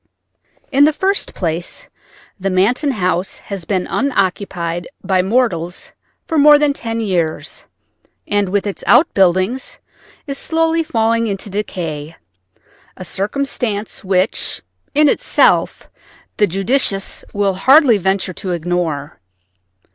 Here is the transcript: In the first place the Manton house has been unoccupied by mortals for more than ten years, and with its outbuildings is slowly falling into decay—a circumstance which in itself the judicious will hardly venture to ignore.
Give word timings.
In 0.71 0.85
the 0.85 0.93
first 0.93 1.35
place 1.35 1.87
the 2.39 2.49
Manton 2.49 2.89
house 2.93 3.37
has 3.37 3.65
been 3.65 3.85
unoccupied 3.87 4.87
by 5.03 5.21
mortals 5.21 5.91
for 6.25 6.39
more 6.39 6.57
than 6.57 6.73
ten 6.73 7.01
years, 7.01 7.65
and 8.27 8.49
with 8.49 8.65
its 8.65 8.83
outbuildings 8.87 9.77
is 10.25 10.39
slowly 10.39 10.81
falling 10.81 11.27
into 11.27 11.51
decay—a 11.51 12.15
circumstance 13.05 14.03
which 14.03 14.63
in 14.95 15.07
itself 15.07 15.87
the 16.37 16.47
judicious 16.47 17.23
will 17.31 17.53
hardly 17.53 17.99
venture 17.99 18.33
to 18.33 18.53
ignore. 18.53 19.19